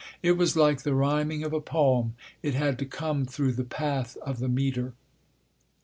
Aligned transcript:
It 0.23 0.31
was 0.31 0.55
like 0.55 0.81
the 0.81 0.95
rhyming 0.95 1.43
of 1.43 1.53
a 1.53 1.61
poem; 1.61 2.15
it 2.41 2.55
had 2.55 2.79
to 2.79 2.87
come 2.87 3.23
through 3.27 3.51
the 3.51 3.63
path 3.63 4.17
of 4.23 4.39
the 4.39 4.49
metre. 4.49 4.93